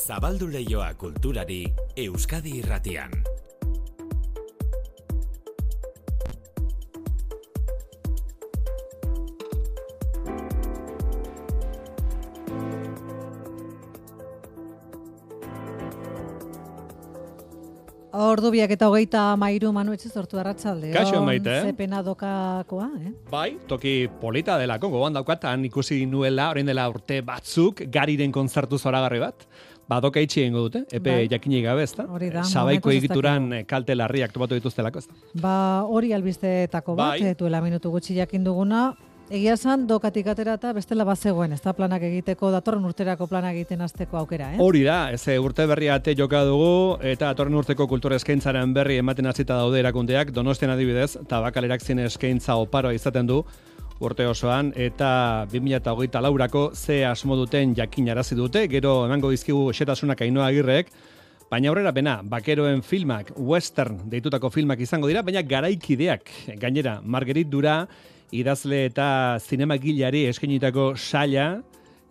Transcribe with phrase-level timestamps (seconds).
[0.00, 1.66] Zabaldu leioa kulturari
[2.00, 3.12] Euskadi irratian.
[18.20, 20.90] Ordu biak eta hogeita mairu manu etxe sortu arratsalde.
[20.94, 21.60] Kaixo, Maite.
[21.68, 23.12] Zepena dokakoa, eh?
[23.30, 29.20] Bai, toki polita delako, gogoan daukatan ikusi nuela, orain dela urte batzuk, gariren kontzertu zoragarri
[29.22, 29.46] bat.
[29.90, 31.28] Badoka itxi egingo dute, epe Bai.
[31.30, 32.06] jakinei gabe, ezta?
[32.06, 35.16] Hori da, Sabaiko egituran eh, kalte larriak topatu dituztelako, ezta?
[35.42, 37.30] Ba, hori albisteetako bat, Bai.
[37.32, 38.90] eh, duela minutu gutxi jakin duguna.
[39.30, 43.82] Egia esan, dokatik atera eta bestela bazegoen, ez da planak egiteko, datorren urterako planak egiten
[43.84, 44.58] hasteko aukera, eh?
[44.58, 48.98] Hori da, ez eh, urte berri ate joka dugu, eta atorren urteko kultura eskaintzaren berri
[48.98, 53.44] ematen hasita daude erakundeak, donostian adibidez, tabakalerak zine eskaintza oparoa izaten du,
[54.00, 60.22] urte osoan, eta 2008 laurako ze asmo duten jakin arazi dute, gero emango dizkigu xetasunak
[60.24, 60.92] ainoa agirrek,
[61.50, 66.30] Baina aurrera bena, bakeroen filmak, western deitutako filmak izango dira, baina garaikideak,
[66.62, 67.72] gainera, Marguerite Dura,
[68.30, 69.08] idazle eta
[69.42, 71.48] zinemagilari eskenitako saia,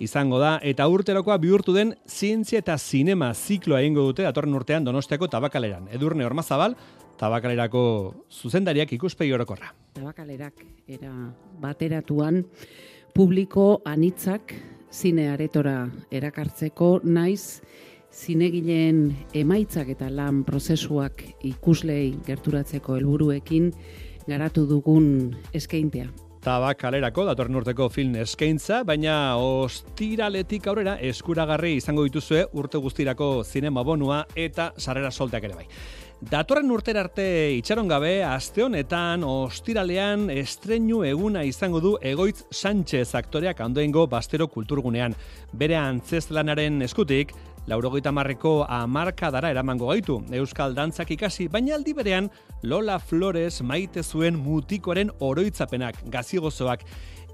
[0.04, 5.32] izango da, eta urterokoa bihurtu den zientzia eta zinema zikloa egingo dute datorren urtean donostiako
[5.32, 5.88] tabakaleran.
[5.96, 6.76] Edurne Ormazabal,
[7.20, 7.84] tabakalerako
[8.32, 9.74] zuzendariak ikuspegi orokorra.
[9.94, 11.12] tabakalerak era
[11.60, 12.46] bateratuan
[13.14, 14.54] publiko anitzak
[14.92, 17.62] zine aretora erakartzeko naiz
[18.14, 23.70] zinegileen emaitzak eta lan prozesuak ikuslei gerturatzeko helburuekin
[24.28, 26.10] garatu dugun eskaintea.
[26.40, 34.22] Tabakalerako datorren urteko film eskaintza, baina ostiraletik aurrera eskuragarri izango dituzue urte guztirako zinema bonua
[34.36, 35.68] eta sarrera solteak ere bai.
[36.20, 37.24] Datorren urtera arte
[37.56, 45.16] itxaron gabe, aste honetan ostiralean estreinu eguna izango du Egoitz Sánchez aktoreak andoengo Bastero Kulturgunean.
[45.54, 47.32] Bere antzeslanaren eskutik,
[47.72, 52.28] laurogeita marreko amarkadara eramango gaitu, Euskal Dantzak ikasi, baina aldi berean
[52.64, 56.84] Lola Flores maite zuen mutikoaren oroitzapenak, gazigozoak,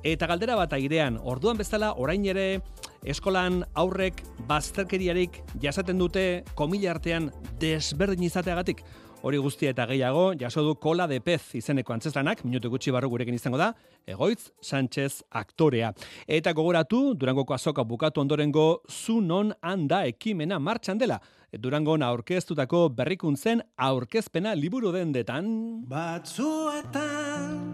[0.06, 2.60] Eta galdera bat airean, orduan bezala orain ere
[3.06, 8.84] eskolan aurrek bazterkeriarik jasaten dute komila artean desberdin izateagatik.
[9.26, 13.34] Hori guztia eta gehiago, jaso du kola de pez izeneko antzeslanak, minutu gutxi barru gurekin
[13.34, 13.72] izango da,
[14.06, 15.94] Egoitz Sánchez aktorea.
[16.28, 21.20] Eta gogoratu, Durangoko azoka bukatu ondorengo zu non handa ekimena martxan dela.
[21.58, 25.86] Durangon aurkeztutako berrikuntzen aurkezpena liburu dendetan.
[25.90, 27.74] Batzuetan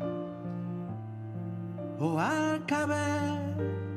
[1.99, 3.90] Oarkabe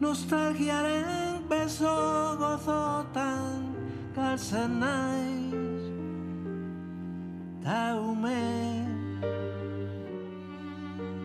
[0.00, 3.74] Nostalgiaren beso gozotan
[4.14, 5.82] Galtzen naiz.
[7.64, 8.86] Ta ume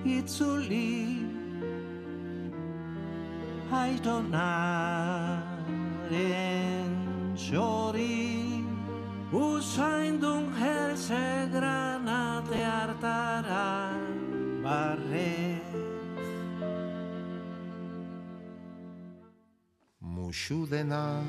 [0.04, 1.30] Itzuli
[3.72, 4.42] Aidonaren
[7.38, 8.66] txori.
[9.34, 13.70] Usaindun herze granate hartara
[14.66, 15.43] barre
[20.34, 21.22] Muxu dena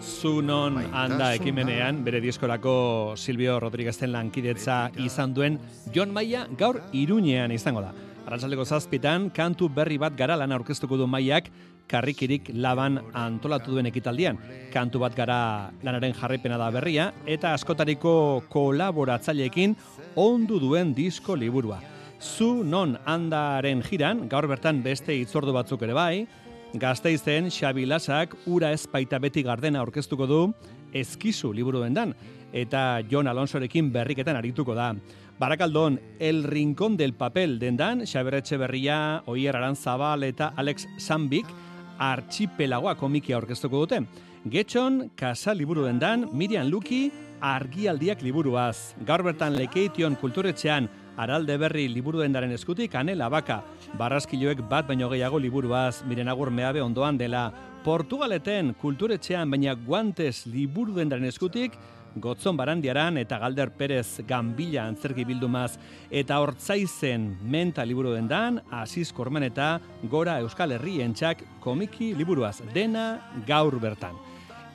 [0.00, 5.58] Zunon handa ekimenean, bere diskorako Silvio Rodríguezen lankidetza izan duen
[5.92, 7.90] Jon Maia gaur iruñean izango da.
[8.24, 11.50] Arrantzaldeko zazpitan, kantu berri bat gara lan aurkeztuko du Maiak
[11.92, 14.40] karrikirik laban antolatu duen ekitaldian.
[14.72, 15.38] Kantu bat gara
[15.84, 19.76] lanaren jarripena da berria, eta askotariko kolaboratzaileekin
[20.24, 21.82] ondu duen disko liburua.
[22.16, 26.26] Zu non handaren jiran, gaur bertan beste itzordu batzuk ere bai,
[26.74, 30.40] Gazteizen Xabi Lasak ura ezpaita beti gardena aurkeztuko du
[30.92, 32.14] eskizu liburu dendan
[32.52, 34.94] eta Jon Alonsorekin berriketan arituko da.
[35.38, 41.46] Barakaldon El Rincón del Papel dendan Xaberretxe Berria, Oier Aranzabal eta Alex Sambik
[41.98, 44.02] archipelagoa komikia aurkeztuko dute.
[44.46, 47.10] Getxon, Kasa liburu dendan, Miriam Luki,
[47.40, 48.94] argialdiak liburuaz.
[49.04, 53.62] Gaur bertan lekeition kulturetxean, Aralde berri liburu dendaren eskutik, anela baka,
[53.96, 57.50] barraskiloek bat baino gehiago liburuaz, miren agur meabe ondoan dela.
[57.84, 61.78] Portugaleten kulturetxean baina guantes liburu dendaren eskutik,
[62.16, 65.76] Gotzon Barandiaran eta Galder Perez Gambila antzerki bildumaz
[66.08, 69.74] eta hortzaizen menta liburu dendan, Aziz Kormen eta
[70.08, 73.06] Gora Euskal Herrientzak komiki liburuaz, dena
[73.46, 74.16] gaur bertan.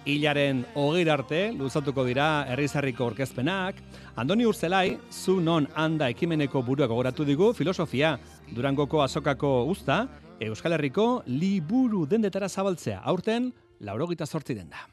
[0.05, 3.77] Hilaren hogeir arte, luzatuko dira herrizarriko orkezpenak.
[4.15, 8.17] Andoni Urzelai, zu non handa ekimeneko burua gogoratu digu, filosofia,
[8.51, 10.07] Durangoko azokako usta,
[10.41, 13.01] Euskal Herriko liburu dendetara zabaltzea.
[13.05, 14.87] Aurten, laurogita sortzi denda.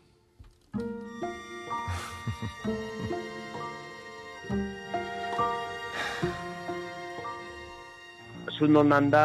[8.59, 9.23] Zunon handa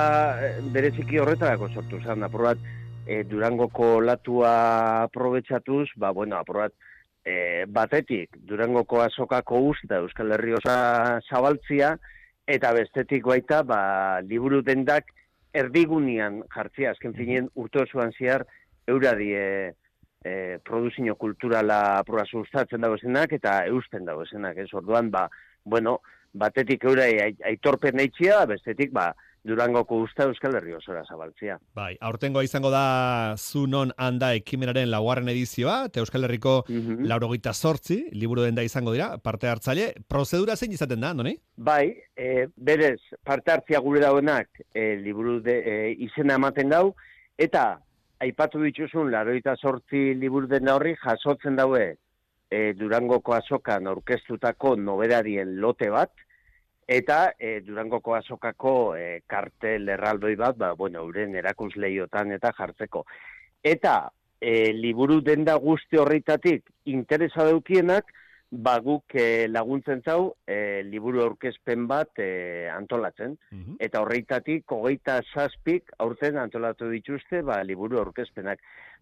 [0.71, 2.59] bereziki horretarako sortu zen, da, probat,
[3.05, 6.73] e, Durangoko latua aprobetsatuz, ba, bueno, aprobat,
[7.25, 11.95] e, batetik Durangoko azokako usta Euskal Herri osa zabaltzia,
[12.47, 15.11] eta bestetik baita, ba, liburu dendak
[15.53, 18.45] erdigunian jartzia, azken finien urte osoan zehar,
[18.89, 19.47] euradi e,
[20.23, 20.33] e,
[20.65, 25.27] produzio kulturala proa sustatzen dago zenak, eta eusten dago zenak, ez orduan, ba,
[25.63, 25.99] bueno,
[26.33, 29.11] batetik eurai aitorpen eitxia, bestetik, ba,
[29.43, 31.57] Durangoko usta Euskal Herri osora zabaltzia.
[31.75, 37.07] Bai, aurtengo izango da zu non handa ekimenaren laugarren edizioa, eta Euskal Herriko mm -hmm.
[37.11, 41.35] laurogita sortzi, liburu den da izango dira, parte hartzaile, prozedura zein izaten da, noni?
[41.57, 46.95] Bai, e, berez, parte hartzia gure dauenak e, liburu de, e, izena ematen dau,
[47.37, 47.79] eta
[48.19, 51.97] aipatu dituzun laurogita sortzi liburu den da horri jasotzen daue
[52.49, 56.11] e, Durangoko azokan aurkeztutako noberarien lote bat,
[56.87, 63.05] Eta e, Durangoko azokako e, kartel erraldoi bat, ba, bueno, euren erakusleiotan eta jartzeko.
[63.63, 68.11] Eta e, liburu denda guzti horretatik interesa daukienak,
[68.51, 73.37] ba, guk e, laguntzen zau e, liburu aurkezpen bat e, antolatzen.
[73.51, 73.79] Mhm.
[73.79, 78.59] Eta horretatik, kogeita zazpik aurten antolatu dituzte, ba, liburu aurkezpenak.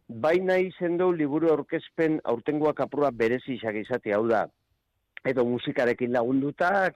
[0.07, 4.45] Baina izen du liburu aurkezpen aurtengoak apurua berezi izate hau da.
[5.25, 6.95] Edo musikarekin lagundutak,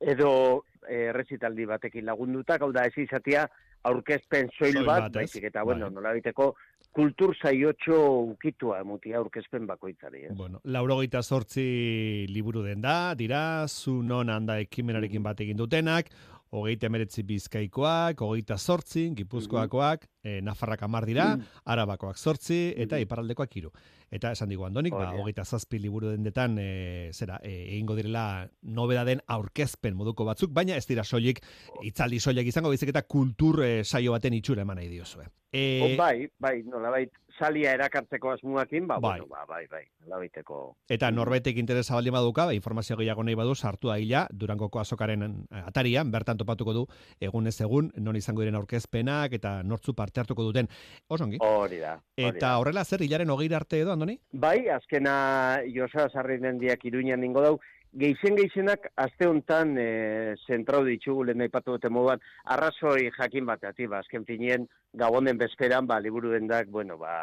[0.00, 3.46] edo eh, errezitaldi batekin lagunduta, gau da ez izatea
[3.88, 5.94] aurkezpen soil, bat, baizik eta, bueno, bai.
[5.94, 6.52] nola biteko,
[6.94, 7.98] kultur zaiotxo
[8.32, 10.24] ukitua emutia aurkezpen bakoitzari.
[10.28, 10.32] Ez?
[10.36, 16.10] Bueno, laurogeita sortzi liburu den da, dira, zu non handa ekimenarekin bat egin dutenak,
[16.50, 21.62] hogeita emeretzi bizkaikoak, hogeita sortzi, gipuzkoakoak, e, nafarrak amar dira, mm.
[21.74, 23.72] arabakoak sortzi, eta iparaldekoak iru.
[24.10, 29.04] Eta esan digu Andonik, ba, hogeita zazpi liburu dendetan, e, zera, e, egingo direla nobeda
[29.04, 31.42] den aurkezpen moduko batzuk, baina ez dira soilik,
[31.84, 35.28] itzaldi soilik izango, bizik eta kultur e, saio baten itxura eman nahi diozue.
[35.52, 37.06] E, o, bai, bai, nola, bai,
[37.38, 39.20] salia erakartzeko asmuakin, ba, bai.
[39.20, 40.76] Bueno, ba, bai, bai, labiteko.
[40.90, 45.24] Eta norbetek interesa baldin baduka, ba, informazio gehiago nahi badu, sartu da hila, durangoko azokaren
[45.24, 46.84] eh, atarian, bertan topatuko du,
[47.20, 50.68] egun ez egun, non izango diren aurkezpenak, eta nortzu parte hartuko duten.
[51.08, 51.40] Osongi?
[51.44, 51.96] Hori da.
[52.16, 54.18] Eta horrela zer, hilaren hogeira arte edo, Andoni?
[54.32, 57.58] Bai, azkena Josa Sarrinen diak iruñan ningo dau,
[57.96, 63.86] Geizen geizenak azte honetan e, zentrau ditugu lehen aipatu dute moduan, arrazoi jakin bat, ati,
[63.88, 67.14] ba, azken finien, gabonen bezperan, ba, liburu dendak, bueno, ba,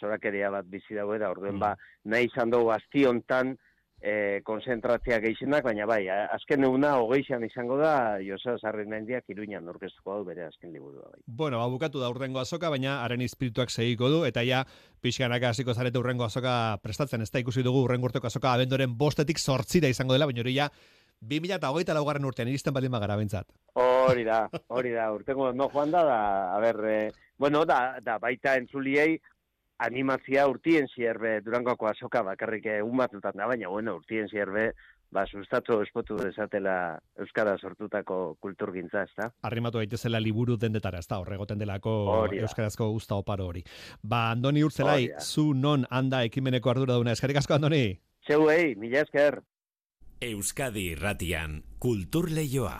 [0.00, 2.10] zorakeria bat bizi dago da, orduen, ba, mm.
[2.10, 3.54] nahi izan dugu azte honetan,
[4.04, 10.18] e, konzentratzea geixenak, baina bai, azken eguna hogeixian izango da, Josa Zarri Mendiak iruñan orkestuko
[10.20, 11.22] du bere azken liburu bai.
[11.26, 14.64] Bueno, ba, bukatu da urrengo azoka, baina haren espirituak segiko du, eta ja,
[15.00, 19.40] pixkanaka hasiko zarete urrengo azoka prestatzen, ez da ikusi dugu urrengo urteko azoka abendoren bostetik
[19.40, 20.68] sortzira izango dela, baina hori ja,
[21.24, 23.48] 2008 laugarren urtean iristen baldin bagara bentzat.
[23.80, 26.18] Hori da, hori da, urtengo no joan da, da
[26.52, 29.16] a ber, eh, bueno, da, da baita entzuliei,
[29.84, 34.72] animazia urtien zierbe durangoko azoka bakarrik egun batutan da, baina bueno, urtien zierbe
[35.14, 39.30] ba, sustatu espotu desatela Euskara sortutako kulturgintza, ez da?
[39.46, 41.94] Arrimatu daitezela liburu dendetara, ez da, horregoten delako
[42.34, 43.62] Euskarazko guzta oparo hori.
[44.02, 47.84] Ba, Andoni Urtzelai, zu non handa ekimeneko ardura duna, eskarik asko, Andoni?
[48.26, 49.40] Zeu, ei, mila esker.
[50.24, 52.78] Euskadi irratian, kultur lehioa,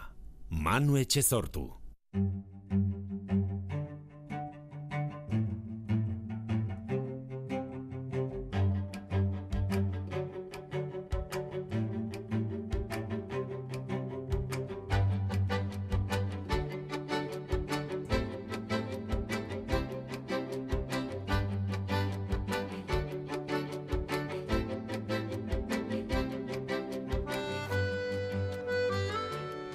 [0.50, 1.68] manu etxe sortu.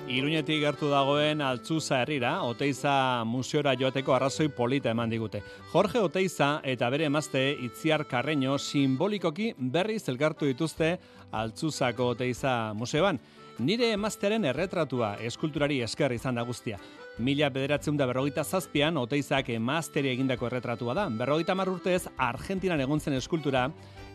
[0.10, 5.44] Iruñetik gertu dagoen altzuza herrira, Oteiza museora joateko arrazoi polita eman digute.
[5.70, 10.96] Jorge Oteiza eta bere emazte Itziar Karreño simbolikoki berri zelgartu dituzte
[11.30, 13.22] altzuzako Oteiza museoan.
[13.60, 16.82] Nire emaztearen erretratua eskulturari esker izan da guztia.
[17.20, 21.10] Mila bederatzen da berrogeita zazpian, Oteizak emazteri egindako erretratua da.
[21.10, 23.68] Berrogeita marrurtez, Argentinan egontzen eskultura,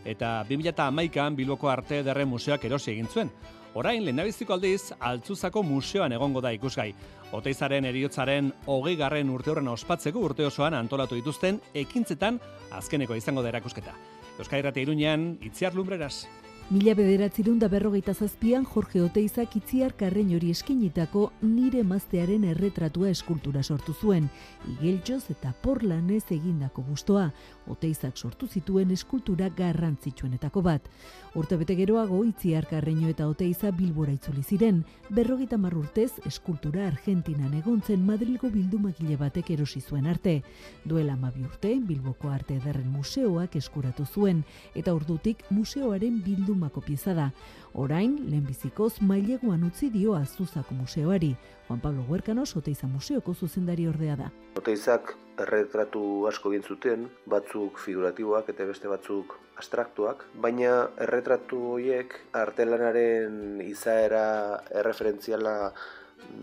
[0.05, 3.31] eta 2008an Bilboko Arte Derre Museoak erosi egin zuen.
[3.75, 6.93] Orain, lehenabiziko aldiz, altzuzako museoan egongo da ikusgai.
[7.35, 12.39] Oteizaren eriotzaren hogei garren urte horren ospatzeko urte osoan antolatu dituzten ekintzetan
[12.79, 13.97] azkeneko izango da erakusketa.
[14.39, 16.29] Euskal Irrate Iruñean, itziar lumbreraz.
[16.73, 23.61] Mila bederatzirun da berrogeita zazpian Jorge Oteizak itziar karrein hori eskinitako nire maztearen erretratua eskultura
[23.63, 24.31] sortu zuen,
[24.73, 27.27] igeltxoz eta porlanez egindako bustoa,
[27.69, 30.89] Oteizak sortu zituen eskultura garrantzitsuenetako bat.
[31.37, 34.81] Urte bete geroago itziar karreino eta Oteiza bilbora itzuli ziren,
[35.11, 40.39] berrogeita marrurtez eskultura Argentinan egontzen Madrilgo bildumakile batek erosi zuen arte.
[40.85, 44.45] Duela mabi urte, Bilboko Arte Ederren Museoak eskuratu zuen,
[44.75, 46.23] eta ordutik museoaren
[46.55, 47.31] bildumako pieza da.
[47.75, 51.37] Orain, lehenbizikoz maileguan utzi dio Azuzako museoari.
[51.69, 54.31] Juan Pablo Huerkanos, Oteiza Museoko zuzendari ordea da.
[54.57, 63.61] Oteizak erretratu asko egin zuten, batzuk figuratiboak eta beste batzuk abstraktuak, baina erretratu horiek artelanaren
[63.65, 65.73] izaera erreferentziala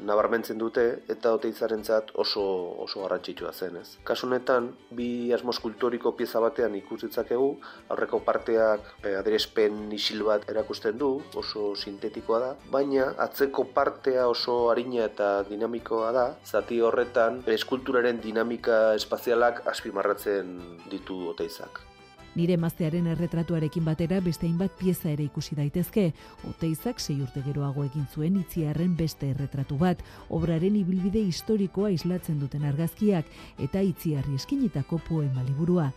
[0.06, 2.44] nabarmentzen dute eta oteitzarentzat oso
[2.86, 3.98] oso garrantzitsua zen, ez.
[4.08, 7.50] Kasu honetan, bi asmo eskultoriko pieza batean ikusi ditzakegu,
[7.94, 11.12] aurreko parteak e, adierazpen isil bat erakusten du,
[11.44, 18.82] oso sintetikoa da, baina atzeko partea oso arina eta dinamikoa da, zati horretan eskulturaren dinamika
[18.98, 20.58] espazialak azpimarratzen
[20.92, 21.91] ditu oteitzak.
[22.36, 26.06] Nire maztearen erretratuarekin batera beste hainbat pieza ere ikusi daitezke.
[26.48, 32.64] Oteizak sei urte geroago egin zuen itziarren beste erretratu bat, obraren ibilbide historikoa islatzen duten
[32.72, 33.28] argazkiak
[33.60, 35.92] eta itziarri eskinitako poema liburua.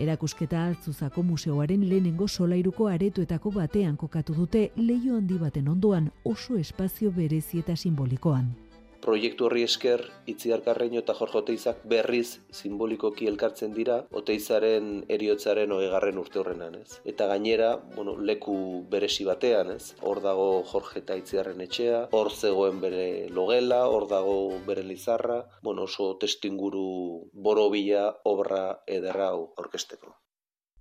[0.00, 7.12] Erakusketa altzuzako museoaren lehenengo solairuko aretoetako batean kokatu dute leio handi baten ondoan oso espazio
[7.12, 8.63] berezi eta simbolikoan
[9.04, 16.18] proiektu horri esker Itziar Karreño eta Jorge Oteizak berriz simbolikoki elkartzen dira Oteizaren eriotzaren hogegarren
[16.22, 17.00] urte horrenan, ez?
[17.04, 18.56] Eta gainera, bueno, leku
[18.90, 19.94] beresi batean, ez?
[20.00, 25.84] Hor dago Jorge eta Itziarren etxea, hor zegoen bere logela, hor dago bere lizarra, bueno,
[25.90, 30.14] oso testinguru borobila obra ederrau orkesteko.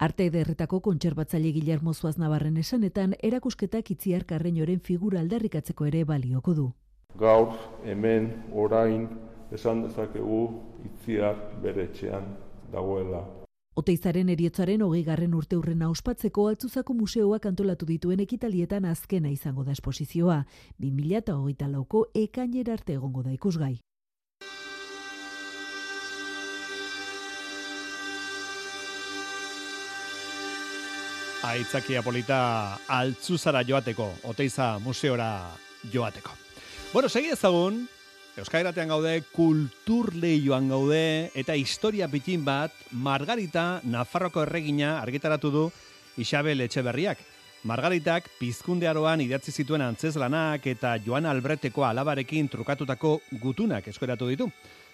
[0.04, 6.72] Arte ederretako kontserbatzaile Guillermo Zuaz Navarren esanetan, erakusketak Itziar Karreñoren figura aldarrikatzeko ere balioko du
[7.20, 7.54] gaur,
[7.86, 9.08] hemen, orain,
[9.54, 10.42] esan dezakegu
[10.86, 12.28] itziar bere etxean
[12.74, 13.24] dagoela.
[13.76, 19.74] Oteizaren eriotzaren hogei garren urte urrena ospatzeko altzuzako museoak antolatu dituen ekitalietan azkena izango da
[19.74, 20.44] esposizioa.
[20.80, 23.80] 2000 eta hogeita lauko ekainera arte egongo da ikusgai.
[31.44, 32.38] Aitzakia polita
[32.88, 35.50] altzuzara joateko, Oteiza museora
[35.92, 36.44] joateko.
[36.94, 37.88] Bueno, segi ezagun,
[38.38, 45.64] Euskaratean gaude, kultur lehioan gaude, eta historia bitin bat, Margarita Nafarroko erregina argitaratu du
[46.22, 47.18] Isabel Etxeberriak.
[47.66, 54.52] Margaritak pizkundearoan idatzi zituen antzeslanak eta Joan Albreteko alabarekin trukatutako gutunak eskoratu ditu.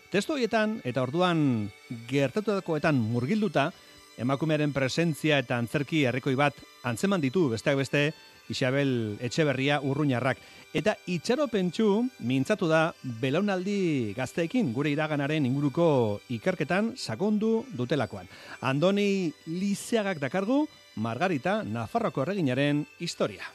[0.07, 1.67] Testo horietan eta orduan
[2.07, 3.73] gertatutakoetan murgilduta,
[4.15, 8.13] emakumearen presentzia eta antzerki herrikoi bat antzeman ditu besteak beste
[8.49, 10.37] Isabel Etxeberria urruñarrak.
[10.73, 11.85] Eta itxaropentsu
[12.29, 18.29] mintzatu da belaunaldi gazteekin gure iraganaren inguruko ikerketan sakondu dutelakoan.
[18.61, 23.49] Andoni Lizeagak dakargu Margarita Nafarroko erreginaren historia.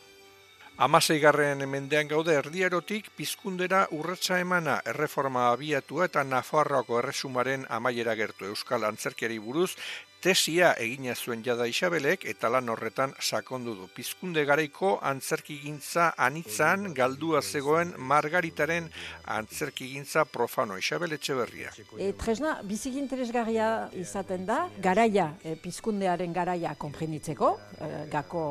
[0.74, 8.82] Amaseigarren mendean gaude erdierotik pizkundera urratsa emana erreforma abiatua eta Nafarroako erresumaren amaiera gertu Euskal
[8.88, 9.76] Antzerkiari buruz
[10.24, 13.88] tesia egina zuen jada Isabelek eta lan horretan sakondu du.
[13.92, 18.88] Pizkunde garaiko antzerkigintza anitzan galdua zegoen Margaritaren
[19.36, 21.74] antzerkigintza profano Isabel Etxeberria.
[21.98, 23.68] E, tresna, bizik interesgarria
[24.00, 28.44] izaten da, garaia, e, pizkundearen garaia konprenitzeko, e, gako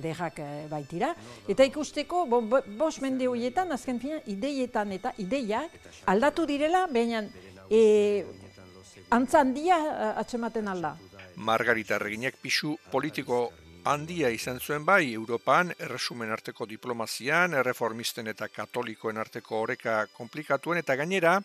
[0.00, 1.12] ederrak e, baitira,
[1.46, 5.78] eta ikusteko, bo, bo, bos mende horietan, azken fina, ideietan eta ideiak
[6.10, 7.22] aldatu direla, baina
[7.70, 8.24] e,
[9.10, 10.96] antza handia uh, atsematen alda.
[11.36, 13.50] Margarita Reginek pisu politiko
[13.86, 20.96] handia izan zuen bai Europan erresumen arteko diplomazian, erreformisten eta katolikoen arteko oreka komplikatuen eta
[20.98, 21.36] gainera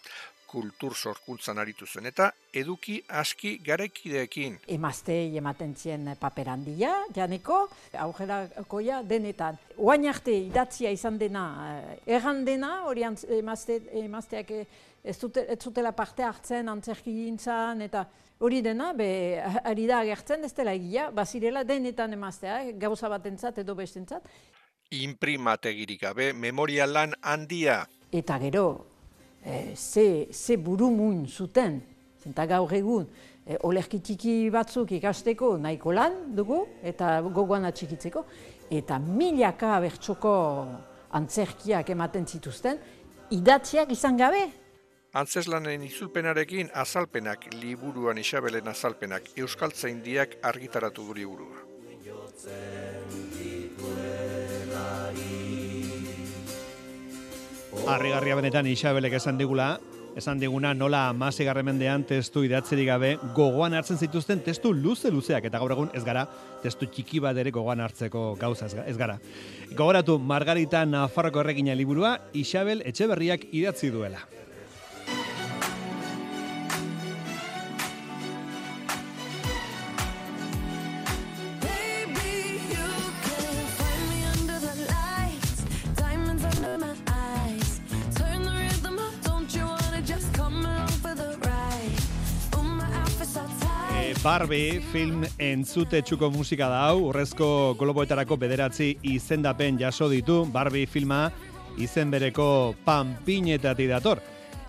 [0.51, 4.57] kultur sorkuntzan aritu zen eta eduki aski garekideekin.
[4.75, 7.61] Emazte ematen zien paper handia, janeko,
[8.03, 9.59] aurrera koia denetan.
[9.77, 13.05] Oain arte idatzia izan dena, eh, erran dena, hori
[13.39, 14.51] emazte, emazteak
[15.03, 18.05] ez, dute, ez zutela parte hartzen antzerki gintzan, eta
[18.41, 19.09] hori dena, be,
[19.63, 24.27] ari da agertzen, ez dela egia, bazirela denetan emaztea, eh, gauza batentzat edo bestentzat.
[24.91, 27.85] Imprimategirik gabe, memorialan handia.
[28.11, 28.90] Eta gero,
[29.43, 31.81] e, ze, ze burumun zuten,
[32.23, 33.07] zenta gaur egun,
[33.45, 38.25] e, olerki txiki batzuk ikasteko nahiko lan dugu, eta gogoan atxikitzeko,
[38.71, 40.33] eta milaka bertxoko
[41.17, 42.79] antzerkiak ematen zituzten,
[43.31, 44.49] idatziak izan gabe,
[45.11, 51.65] Antzeslanen izulpenarekin azalpenak liburuan Isabelen azalpenak Euskaltzaindiak argitaratu duri burua.
[57.91, 59.79] Harrigarria benetan Isabelek esan digula,
[60.15, 65.59] esan diguna nola amasigarren mendean testu idatzerik gabe gogoan hartzen zituzten testu luze luzeak eta
[65.59, 66.25] gaur egun ez gara
[66.63, 69.17] testu txiki bat ere gogoan hartzeko gauza ez ga- ez gara.
[69.71, 74.19] Gogoratu Margarita Nafarroko erregina liburua Isabel Etxeberriak idatzi duela.
[94.21, 101.31] Barbie film entzutetsuko musika da hau, urrezko globoetarako bederatzi izendapen jaso ditu, Barbie filma
[101.81, 104.19] izen bereko panpinetatik dator.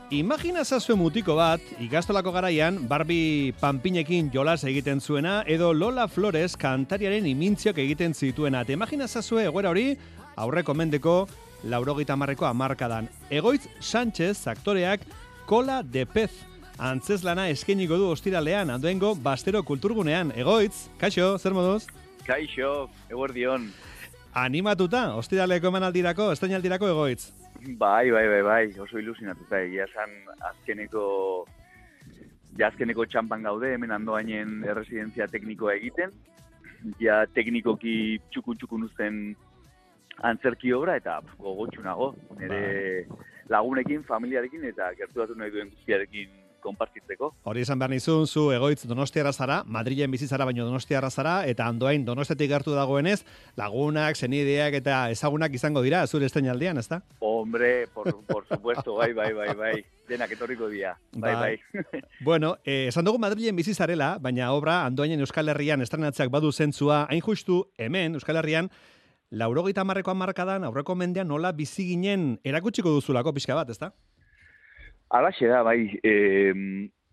[0.09, 7.29] Imagina zazue mutiko bat, ikastolako garaian, Barbie panpinekin jolas egiten zuena, edo Lola Flores kantariaren
[7.29, 8.65] imintziok egiten zituena.
[8.65, 9.99] Te imagina zazue egoera hori,
[10.37, 11.17] aurreko mendeko,
[11.69, 13.11] laurogita marreko amarkadan.
[13.29, 15.05] Egoitz Sánchez aktoreak
[15.45, 16.31] kola de pez
[16.79, 20.33] antzeslana eskeniko du ostiralean, handoengo Bastero Kulturgunean.
[20.37, 21.87] Egoitz, kaixo, zer moduz?
[22.27, 23.69] Kaixo, eguerdion.
[24.33, 27.33] Animatuta, ostiraleko emanaldirako, estrainaldirako egoitz.
[27.79, 30.15] Bai, bai, bai, bai, oso ilusionatuta egia esan
[30.49, 31.05] azkeneko
[32.59, 36.11] ja azkeneko txampan gaude hemen andoainen erresidentzia teknikoa egiten.
[36.99, 39.21] Ja teknikoki txukun txukun uzten
[40.27, 42.13] antzerki obra eta pf, gogotsu nago.
[42.41, 43.07] Nire
[43.53, 47.33] lagunekin, familiarekin eta gerturatu nahi duen guztiarekin konpartitzeko.
[47.51, 51.67] Hori esan behar nizun, zu egoitz donostiarra zara, Madrilen bizi zara baino donostiarra zara, eta
[51.67, 53.23] andoain donostetik gertu dagoenez,
[53.59, 57.03] lagunak, senideak eta ezagunak izango dira, zure estrainaldian, ezta?
[57.21, 59.75] Hombre, por, por supuesto, bai, bai, bai, bai.
[60.09, 60.97] Denak etorriko dira.
[61.13, 61.59] Bai, Bai.
[61.73, 62.03] bai.
[62.25, 67.07] Bueno, eh, esan dugu Madrilen bizi zarela, baina obra andoainen Euskal Herrian estrenatzeak badu zentzua,
[67.11, 68.71] hain justu hemen Euskal Herrian,
[69.33, 73.93] laurogeita marreko amarkadan, aurreko mendean nola bizi ginen erakutsiko duzulako pixka bat, ezta?
[75.13, 76.13] Alaxe da, bai, e,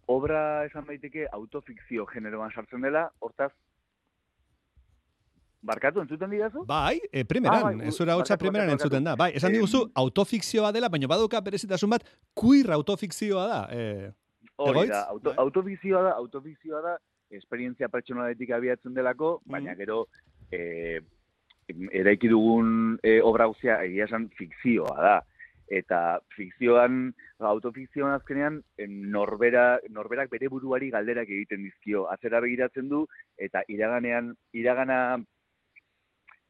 [0.07, 3.51] obra esan daiteke autofikzio generoan sartzen dela, hortaz,
[5.61, 6.63] barkatu entzuten didazu?
[6.67, 9.15] Bai, e, primeran, Ah, bai, zura hotza primeran barkatu, entzuten da.
[9.19, 13.61] Bai, esan diguzu autofikzioa dela, baina baduka berezitasun bat, queer autofikzioa da.
[13.75, 14.09] Eh,
[14.59, 16.97] Hori da, auto, autofikzioa da, autofikzioa da,
[17.31, 20.05] esperientzia pertsonaletik abiatzen delako, baina gero,
[20.51, 21.01] e,
[21.99, 25.13] eraiki dugun e, obra guztia, egia esan, fikzioa da.
[25.69, 32.07] Eta fikzioan, autofikzioan azkenean, em, norbera, norberak bere buruari galderak egiten dizkio.
[32.09, 33.03] Atzera begiratzen du,
[33.37, 35.19] eta iraganean, iragana,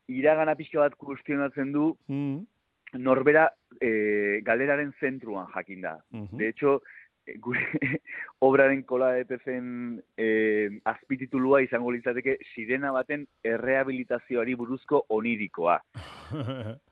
[0.07, 2.45] iragana pixka bat kuestionatzen du, Mm.
[3.03, 5.97] norbera e, galderaren zentruan jakin da.
[6.11, 6.37] Mhm.
[6.37, 6.81] De hecho,
[7.25, 7.59] e, gure
[8.39, 15.79] obraren kola de pezen e, azpititulua izango litzateke sirena baten errehabilitazioari buruzko onirikoa.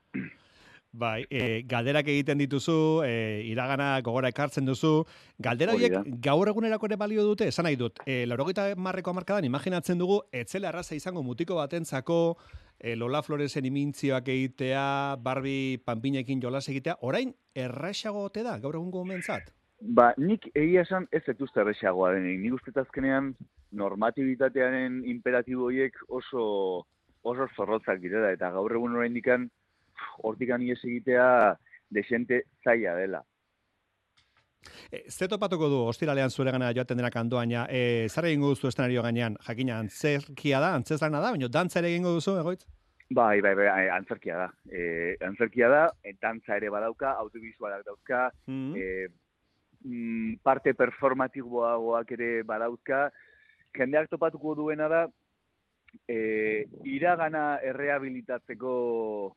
[0.98, 5.04] Bai, e, galderak egiten dituzu, e, iragana gogora ekartzen duzu.
[5.38, 8.00] Galdera Hori horiek gaur egunerako ere balio dute, esan nahi dut.
[8.02, 12.18] E, laurogeita marreko amarkadan imaginatzen dugu, etzela erraza izango mutiko batentzako
[12.80, 14.82] e, Lola Floresen imintzioak egitea,
[15.22, 19.52] Barbie panpinekin jolas egitea, orain erraxago ote da, gaur egungo momentzat?
[19.78, 22.40] Ba, nik egia esan ez etuzte erresagoa denik.
[22.42, 23.36] Nik uste azkenean
[23.78, 26.42] normatibitatearen imperatibo horiek oso
[27.22, 29.48] oso zorrotzak direla eta gaur egun oraindikan
[30.22, 31.56] hortikan ies egitea
[31.90, 33.22] desente zaila dela.
[34.92, 39.02] E, ze topatuko du, ostiralean zure gana joaten denak andoaina, e, zer egingo duzu eszenario
[39.02, 42.66] gainean, jakina antzerkia da, antzezlana da, baina dantza ere egingo duzu, egoitz?
[43.14, 44.48] Bai, bai, bai, antzerkia da.
[44.68, 48.74] E, antzerkia da, e, dantza ere badauka, audiovisualak dauzka, Mhm.
[48.76, 49.08] e,
[49.84, 53.10] mm, parte performatiboagoak ere badauzka.
[53.78, 55.06] Jendeak topatuko duena da,
[56.06, 59.36] e, iragana errehabilitatzeko,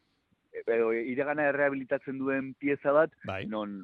[0.52, 3.46] edo, iragana errehabilitatzen duen pieza bat, bai.
[3.46, 3.82] non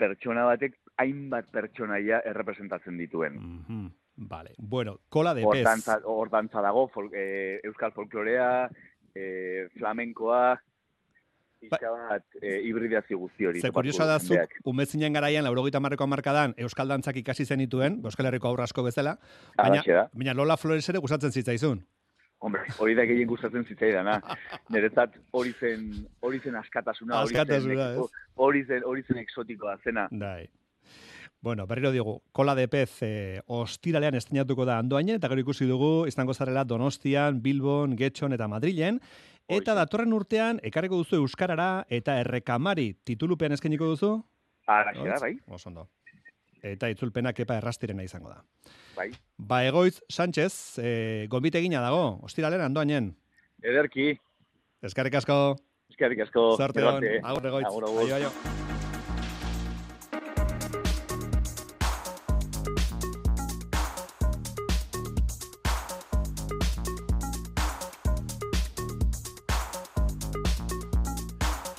[0.00, 3.40] pertsona batek hainbat pertsonaia errepresentatzen dituen.
[3.40, 3.90] Mhm.
[4.28, 4.50] Vale.
[4.58, 5.66] Bueno, kola de pez.
[6.04, 8.68] hor dantza dago, fol, e, euskal folklorea,
[9.14, 10.60] e, flamenkoa,
[11.60, 13.60] pixka bat, e, hibridazio guzti hori.
[13.60, 14.58] Ze topatuko kuriosa da jendeak.
[14.64, 19.18] umezinen garaian, laurogeita marreko amarkadan, Euskal Dantzak ikasi zenituen, Euskal Herriko aurra asko bezala,
[19.56, 21.84] baina, baina Lola Flores ere gustatzen zitzaizun.
[22.40, 24.16] Hombre, hori da gehien gustatzen zitzaidana.
[24.72, 25.90] Niretzat hori zen,
[26.24, 28.24] hori zen askatasuna, hori zen, Askatasuna, ez?
[28.46, 30.06] hori zen, hori zen exotikoa zena.
[30.10, 30.48] Dai.
[31.40, 36.06] Bueno, berriro digu, kola de pez eh, ostiralean estrenatuko da andoainen, eta gero ikusi dugu,
[36.08, 39.00] izango zarela Donostian, Bilbon, Getxon eta Madrilen,
[39.48, 44.12] eta datorren urtean, ekarriko duzu Euskarara eta Errekamari titulupean eskeniko duzu?
[44.70, 45.20] Oitz?
[45.20, 45.34] bai.
[45.48, 45.88] Oso ondo.
[46.60, 48.42] Eta itzulpenak epa errastirena izango da.
[48.96, 49.08] Bai.
[49.38, 53.14] Ba, egoitz, Sánchez, eh, gombite egina dago, ostiralean andoainen.
[53.62, 54.12] Ederki.
[54.82, 55.56] Eskarrik asko.
[55.90, 56.56] Eskerrik asko.
[56.60, 57.66] Gero hon, agur egoitz.
[57.68, 58.04] Agur, agur.
[58.04, 58.30] Aio, aio.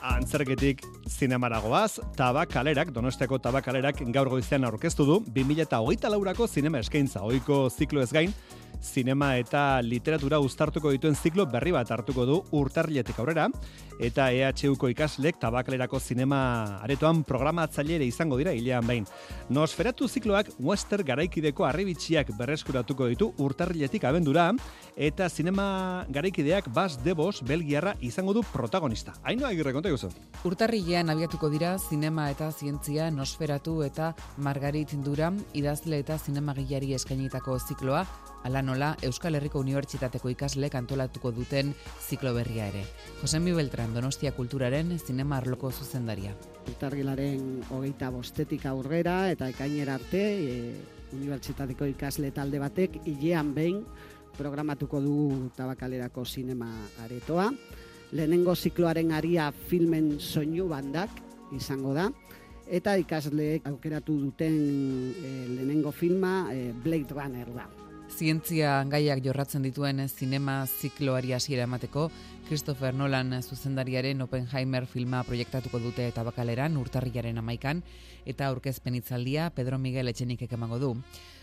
[0.02, 8.02] Antzerketik zinemaragoaz, tabakalerak, donostiako tabakalerak gaur goizean aurkeztu du, 2008 laurako zinema eskaintza, oiko ziklo
[8.02, 8.34] ez gain,
[8.82, 13.48] zinema eta literatura uztartuko dituen ziklo berri bat hartuko du urtarriletik aurrera,
[14.02, 19.06] eta EHUko ikaslek tabakalerako zinema aretoan programatzaile izango dira hilean behin.
[19.54, 24.50] Nosferatu zikloak western garaikideko arribitxiak berreskuratuko ditu urtarriletik abendura,
[24.96, 29.14] eta zinema garaikideak Bas Debos Belgiarra izango du protagonista.
[29.24, 30.10] Haino agirre konta guzu.
[30.46, 38.06] Urtarrilean abiatuko dira zinema eta zientzia Nosferatu eta Margarit Duran idazle eta zinemagilari eskainitako zikloa,
[38.44, 42.84] ala nola Euskal Herriko Unibertsitateko ikaslek antolatuko duten ziklo berria ere.
[43.22, 46.34] Josemi Beltran Donostia Kulturaren zinema arloko zuzendaria.
[46.68, 50.56] Urtarrilaren hogeita bostetik aurrera eta ekainera arte e,
[51.14, 53.84] unibertsitateko ikasle talde batek hilean behin
[54.38, 55.16] programatuko du
[55.56, 56.72] tabakalerako zinema
[57.04, 57.52] aretoa.
[58.12, 61.22] Lehenengo zikloaren aria filmen soinu bandak
[61.56, 62.10] izango da.
[62.72, 64.58] Eta ikasleek aukeratu duten
[65.14, 67.70] e, lehenengo filma e, Blade Runner da.
[68.12, 72.10] Zientzia gaiak jorratzen dituen zinema zikloari hasiera emateko,
[72.48, 77.82] Christopher Nolan zuzendariaren Oppenheimer filma proiektatuko dute tabakaleran urtarrilaren amaikan,
[78.26, 80.92] eta aurkezpen hitzaldia Pedro Miguel Etxenikek emango du.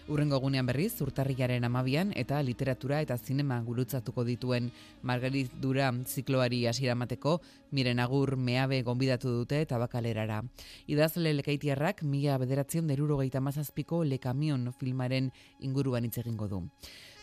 [0.09, 4.71] Urrengo gunean berriz, urtarrilaren amabian eta literatura eta zinema gurutzatuko dituen
[5.03, 7.41] Margarit Dura zikloari hasiera emateko,
[7.73, 10.43] miren agur meabe gonbidatu dute tabakalerara.
[10.87, 16.69] Idazle lekaitiarrak mila bederatzen derurogeita mazazpiko Le Camion filmaren inguruan hitz du.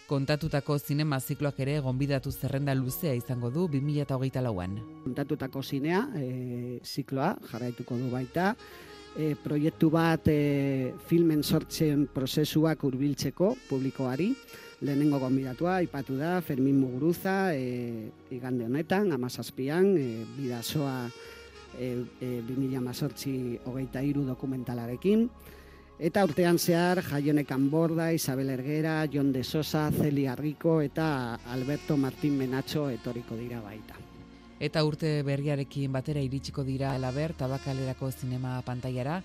[0.06, 4.76] Kontatutako zinema zikloak ere gonbidatu zerrenda luzea izango du 2008 lauan.
[5.04, 8.52] Kontatutako zinea, e, zikloa, jarraituko du baita,
[9.18, 14.30] e, proiektu bat e, filmen sortzen prozesuak hurbiltzeko publikoari,
[14.86, 21.00] lehenengo gonbidatua, ipatu da, Fermin Muguruza, e, igande honetan, amazazpian, e, bidazoa
[21.80, 25.32] e, e, 2018 hogeita iru dokumentalarekin,
[25.96, 32.38] Eta urtean zehar Jaionek Anborda, Isabel Ergera, Jon de Sosa, Celia Rico eta Alberto Martín
[32.38, 33.96] Menatxo etoriko dira baita.
[34.60, 39.22] Eta urte berriarekin batera iritsiko dira alaber tabakalerako zinema pantailara,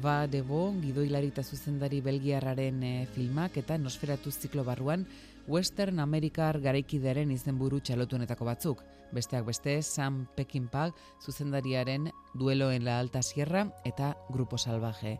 [0.00, 5.04] ba debo gidoilari eta zuzendari belgiarraren e, filmak eta nosferatu ziklo barruan
[5.46, 8.80] Western Amerikar garaikidearen izenburu txalotunetako batzuk.
[9.12, 15.18] Besteak beste, Sam Peckinpah zuzendariaren Duelo en la Alta Sierra eta Grupo Salvaje.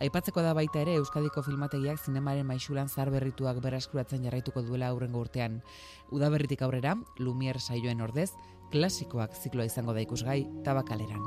[0.00, 5.60] Aipatzeko da baita ere Euskadiko filmategiak zinemaren maixulan zarberrituak berreskuratzen jarraituko duela aurrengo urtean.
[6.10, 8.30] Udaberritik aurrera, Lumier saioen ordez,
[8.72, 11.22] klasikoak zikloa izango da ikusgai tabakaleran.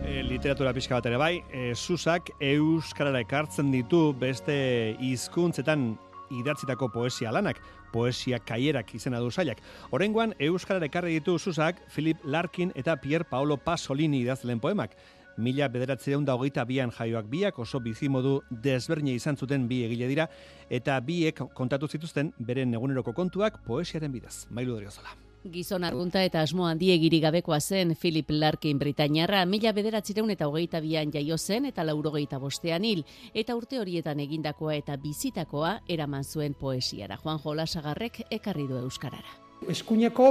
[0.00, 5.92] E, literatura pixka bat ere bai, e, Susak euskarara ekartzen ditu beste hizkuntzetan
[6.30, 7.60] idatzitako poesia lanak,
[7.92, 9.60] poesia kaierak izena du sailak.
[9.90, 14.96] Oraingoan euskarara ekarri ditu Susak, Philip Larkin eta Pier Paolo Pasolini idazleen poemak.
[15.40, 20.28] Mila bederatzeun da hogeita bian jaioak biak oso bizimodu desberdina izan zuten bi egile dira,
[20.68, 24.46] eta biek kontatu zituzten beren eguneroko kontuak poesiaren bidez.
[24.50, 25.29] Mailu Doriozola.
[25.48, 31.12] Gizon argunta eta asmo handiegiri gabekoa zen Philip Larkin Britainiarra mila bederatzireun eta hogeita bian
[31.14, 37.16] jaio zen eta laurogeita bostean hil, eta urte horietan egindakoa eta bizitakoa eraman zuen poesiara.
[37.16, 39.49] Juan Jolasagarrek ekarri du Euskarara.
[39.68, 40.30] Eskuineko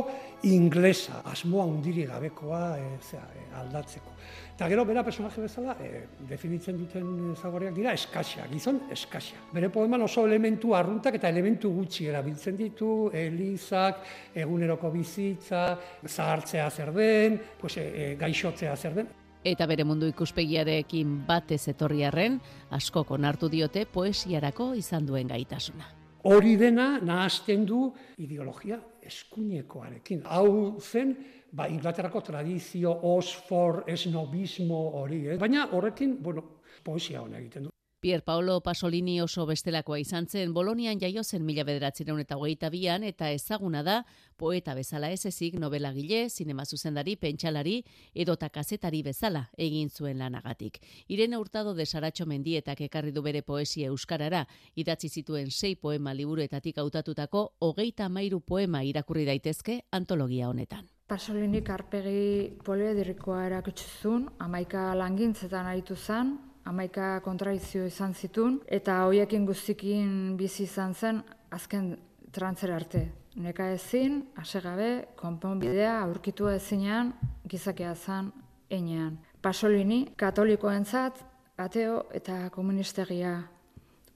[0.50, 4.16] inglesa, asmoa undiri gabekoa e, zera, e, aldatzeko.
[4.56, 9.38] Eta gero, bera personaje bezala, e, definitzen duten zagoreak dira eskaxa, gizon eskaxa.
[9.54, 14.04] Bere poeman oso elementu arruntak eta elementu gutxi erabiltzen ditu, elizak,
[14.36, 15.64] eguneroko bizitza,
[16.08, 19.14] zahartzea zer den, pues, e, gaixotzea zer den.
[19.48, 22.42] Eta bere mundu ikuspegiarekin batez etorriarren,
[22.76, 25.88] askok onartu diote poesiarako izan duen gaitasuna.
[26.28, 30.24] Hori dena nahazten du ideologia eskuinekoarekin.
[30.30, 31.16] Hau zen,
[31.52, 35.42] ba, Inglaterrako tradizio, Oxford, esnobismo hori, eh?
[35.42, 36.46] baina horrekin, bueno,
[36.86, 37.79] poesia hona egiten du.
[38.02, 43.04] Pier Paolo Pasolini oso bestelakoa izan zen, Bolonian jaio zen mila bederatzireun eta hogeita bian,
[43.04, 43.98] eta ezaguna da,
[44.40, 47.82] poeta bezala ez ezik, novelagile, sinema zuzendari, pentsalari,
[48.16, 50.80] edota kazetari bezala egin zuen lanagatik.
[51.10, 56.80] Irene Hurtado de Saratxo Mendietak ekarri du bere poesia euskarara, idatzi zituen sei poema liburuetatik
[56.80, 60.88] hautatutako hogeita mairu poema irakurri daitezke antologia honetan.
[61.10, 70.36] Pasolinik arpegi poliedrikoa erakutsuzun, amaika langintzetan aritu zen, amaika kontradizio izan zitun, eta hoiekin guztikin
[70.38, 71.96] bizi izan zen, azken
[72.32, 73.06] trantzera arte.
[73.40, 77.14] Neka ezin, asegabe, konponbidea aurkitu ezinean,
[77.48, 78.32] gizakia zan,
[78.70, 79.18] enean.
[79.42, 81.24] Pasolini, katolikoentzat,
[81.58, 83.36] ateo eta komunistegia.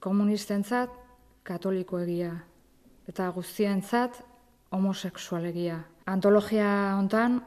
[0.00, 0.90] Komunistentzat,
[1.42, 2.32] katolikoegia.
[3.08, 4.20] Eta guztientzat,
[4.72, 5.78] homoseksualegia.
[6.10, 7.40] Antologia hontan,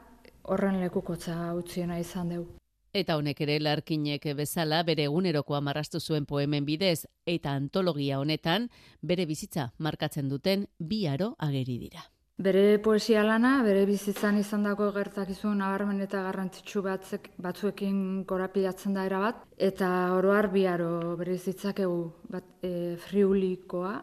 [0.48, 2.46] horren lekukotza utziena izan deu.
[2.93, 8.69] Eta honek ere larkinek bezala bere egunerokoa marrastu zuen poemen bidez eta antologia honetan
[9.02, 12.06] bere bizitza markatzen duten bi aro ageri dira.
[12.38, 19.39] Bere poesia lana, bere bizitzan izandako gertakizun nabarmen eta garrantzitsu batzek, batzuekin korapilatzen da erabat,
[19.58, 21.97] eta oroar biaro bere bizitzakegu
[22.30, 23.95] bat, e, friulikoa,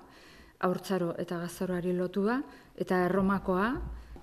[0.67, 2.41] haurtzaro eta gaztaroari lotua,
[2.75, 3.69] eta erromakoa,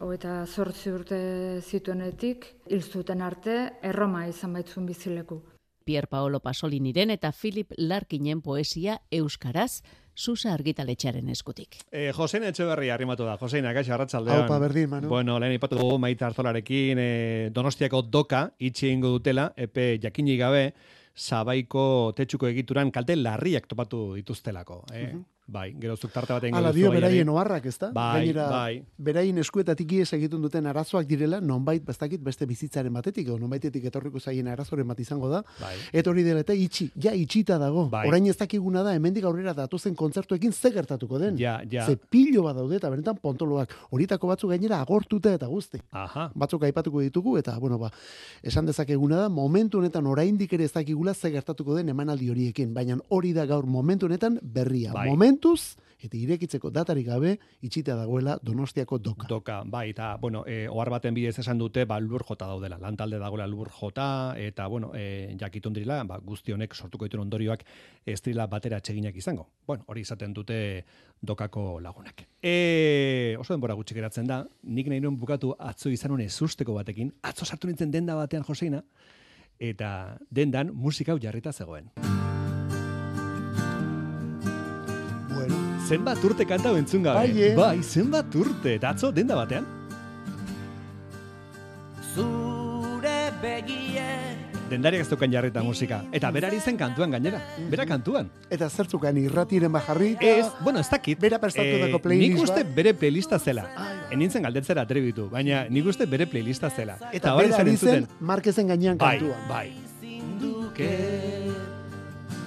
[0.09, 1.17] eta zortzi urte
[1.61, 5.41] zituenetik, hil zuten arte, erroma izan baitzun bizileku.
[5.85, 9.81] Pier Paolo Pasoliniren eta Philip Larkinen poesia euskaraz
[10.13, 11.77] Susa argitaletxearen eskutik.
[11.89, 13.37] Eh, Josein Etxeberri arrimatu da.
[13.39, 14.43] Josein, akaixo, arratsaldean.
[14.43, 15.09] Aupa, berdin, Manu.
[15.09, 20.65] Bueno, lehen ipatu dugu Maite Arzolarekin eh, Donostiako doka itxi egingo dutela, epe jakinik gabe,
[21.15, 24.83] Sabaiko tetsuko egituran kalte larriak topatu dituztelako.
[24.93, 25.07] Eh?
[25.13, 25.25] Mhm.
[25.51, 27.89] Bai, gero zuk tarte baten Ala dio beraien oharrak, ezta?
[27.91, 28.83] Bai, Gainera, bai.
[28.95, 34.21] beraien eskuetatik ies egiten duten arazoak direla, nonbait, bestakit, beste bizitzaren batetik, edo nonbaitetik etorriko
[34.21, 35.41] zaien arazoren bat izango da.
[35.59, 35.73] Bai.
[35.91, 37.89] Eta dela eta itxi, ja itxita dago.
[37.91, 38.05] Bai.
[38.07, 41.37] Orain ez dakiguna da, hemendik aurrera datozen kontzertuekin ze gertatuko den.
[41.37, 41.85] Ja, ja.
[41.85, 43.75] Ze pilo bat daude eta benetan pontoloak.
[43.91, 45.81] Horietako batzuk gainera agortuta eta guzti.
[45.91, 46.29] Aha.
[46.33, 47.91] Batzuk aipatuko ditugu eta, bueno, ba,
[48.41, 52.73] esan dezakeguna da, momentu honetan oraindik ere ez dakigula ze gertatuko den emanaldi horiekin.
[52.73, 54.93] Baina hori da gaur momentu honetan berria.
[54.93, 55.09] Bai.
[55.41, 57.31] Momentuz, eta irekitzeko datarik gabe,
[57.65, 59.25] itxita dagoela Donostiako doka.
[59.27, 62.77] Doka, bai, eta, bueno, e, ohar baten bidez esan dute, ba, lur jota daudela.
[62.77, 67.65] Lantalde dagoela lur jota, eta, bueno, e, jakitun direla, ba, guzti honek sortuko dituen ondorioak
[68.05, 69.47] ez direla batera atseginak izango.
[69.65, 70.85] Bueno, hori izaten dute
[71.21, 72.27] dokako lagunak.
[72.37, 77.15] E, oso denbora gutxi geratzen da, nik nahi nuen bukatu atzo izan hone zusteko batekin,
[77.23, 78.83] atzo sartu nintzen denda batean Joseina,
[79.57, 81.89] eta dendan musika hau jarrita zegoen.
[85.87, 87.19] Zenbat urte kanta entzun gabe.
[87.19, 87.55] Bai, eh?
[87.57, 88.75] bai, zenbat urte.
[88.77, 89.65] Eta atzo denda batean.
[92.15, 94.07] Zure begie
[94.71, 95.97] Dendariak ez dukan jarrita musika.
[96.15, 97.41] Eta berari zen kantuan gainera.
[97.69, 98.29] Bera kantuan.
[98.49, 100.13] Eta zertzukan irratiren bajarri.
[100.23, 101.19] Ez, bueno, ez dakit.
[101.19, 102.75] Bera prestatutako Eh, playlist Nik uste bat.
[102.75, 103.65] bere playlista zela.
[104.11, 106.95] Enintzen galdetzera atrebitu, baina nik uste bere playlista zela.
[107.11, 108.07] Eta hori bera zen entzuten.
[108.21, 109.35] Markezen gainean Bai, kantua.
[109.49, 109.73] bai.
[110.39, 110.89] duke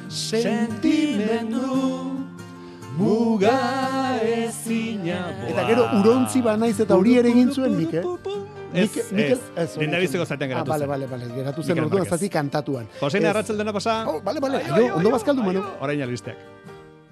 [0.08, 2.23] sentimendu
[2.96, 8.04] muga ezina Eta gero urontzi banaiz eta hori ere egin zuen nik, eh?
[8.74, 10.26] Ez, Nik- ez, ez, zuen.
[10.26, 10.88] zaten geratu ah, zen.
[10.88, 12.88] Bale, bale, bale, geratu zen orduan zati kantatuan.
[13.00, 14.04] Josein Ez- arratzaldena pasa.
[14.08, 15.62] Oh, bale, bale, ondo bazkaldu, Manu.
[15.80, 16.36] Orain albisteak.